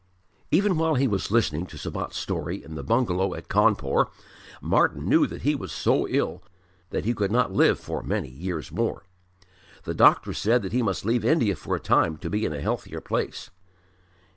Even 0.49 0.79
while 0.79 0.95
he 0.95 1.07
was 1.07 1.29
listening 1.29 1.67
to 1.67 1.77
Sabat's 1.77 2.17
story 2.17 2.63
in 2.63 2.73
the 2.73 2.81
bungalow 2.81 3.35
at 3.35 3.49
Cawnpore, 3.49 4.09
Martyn 4.59 5.07
knew 5.07 5.27
that 5.27 5.43
he 5.43 5.53
was 5.53 5.71
so 5.71 6.07
ill 6.07 6.41
that 6.89 7.05
he 7.05 7.13
could 7.13 7.31
not 7.31 7.53
live 7.53 7.79
for 7.79 8.01
many 8.01 8.29
years 8.29 8.71
more. 8.71 9.03
The 9.83 9.93
doctor 9.93 10.33
said 10.33 10.63
that 10.63 10.73
he 10.73 10.81
must 10.81 11.05
leave 11.05 11.23
India 11.23 11.55
for 11.55 11.75
a 11.75 11.79
time 11.79 12.17
to 12.17 12.31
be 12.31 12.45
in 12.45 12.51
a 12.51 12.61
healthier 12.61 12.99
place. 12.99 13.51